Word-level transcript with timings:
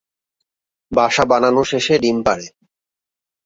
বাসা 0.91 1.23
বানানো 1.29 1.61
শেষে 1.71 1.95
ডিম 2.03 2.17
পাড়ে। 2.25 2.47